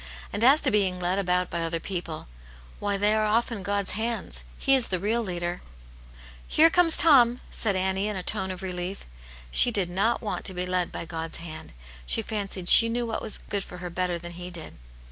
[0.33, 2.27] And as to being led about by other people;
[2.79, 4.43] why, they are often God's hands.
[4.57, 5.61] He is the real leader."."
[6.47, 9.05] Here comes Tom!" said Annie, in a tone of relief.
[9.51, 11.71] She did not want to be led by God's hand;
[12.07, 14.77] she fancied she knew what was good for her bettec than He did.